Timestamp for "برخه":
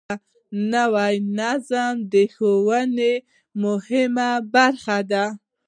4.53-4.97